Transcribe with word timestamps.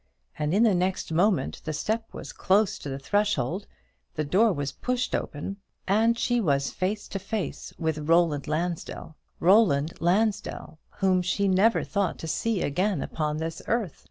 And 0.39 0.51
in 0.51 0.63
the 0.63 0.73
next 0.73 1.11
moment 1.11 1.61
the 1.63 1.73
step 1.73 2.11
was 2.11 2.33
close 2.33 2.79
to 2.79 2.89
the 2.89 2.97
threshold, 2.97 3.67
the 4.15 4.23
door 4.23 4.51
was 4.51 4.71
pushed 4.71 5.13
open, 5.13 5.57
and 5.87 6.17
she 6.17 6.41
was 6.41 6.71
face 6.71 7.07
to 7.09 7.19
face 7.19 7.71
with 7.77 8.09
Roland 8.09 8.47
Lansdell; 8.47 9.15
Roland 9.39 9.93
Lansdell, 10.01 10.79
whom 10.89 11.21
she 11.21 11.47
never 11.47 11.83
thought 11.83 12.17
to 12.17 12.27
see 12.27 12.63
again 12.63 13.03
upon 13.03 13.37
this 13.37 13.61
earth! 13.67 13.99